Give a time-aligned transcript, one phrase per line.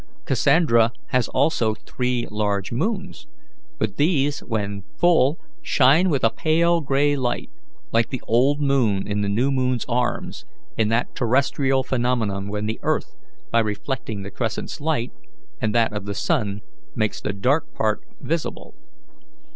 [0.25, 3.27] Cassandra has also three large moons;
[3.77, 7.51] but these, when full, shine with a pale grey light,
[7.91, 10.43] like the old moon in the new moon's arms,
[10.75, 13.15] in that terrestrial phenomenon when the earth,
[13.51, 15.11] by reflecting the crescent's light,
[15.61, 16.61] and that of the sun,
[16.95, 18.73] makes the dark part visible.